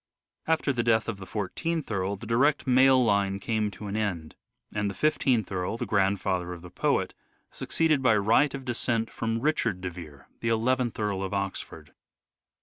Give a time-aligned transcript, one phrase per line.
[0.47, 4.33] After the death of the I4th Earl the direct male line came to an end,
[4.73, 7.13] and the i5th Earl, the grandfather of the poet,
[7.51, 11.93] succeeded by right of descent from Richard de Vere, the nth Earl of Oxford.